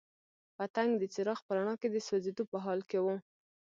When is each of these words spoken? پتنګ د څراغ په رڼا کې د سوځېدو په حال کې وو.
پتنګ 0.55 0.91
د 0.97 1.03
څراغ 1.13 1.39
په 1.45 1.51
رڼا 1.57 1.75
کې 1.81 1.87
د 1.91 1.95
سوځېدو 2.07 2.43
په 2.51 2.57
حال 2.63 2.79
کې 2.89 2.97
وو. 3.03 3.15